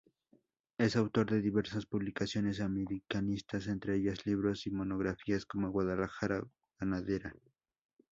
[0.79, 6.43] Es autor de diversas publicaciones americanistas, entre ellas libros y monografías como "Guadalajara
[6.79, 7.35] Ganadera.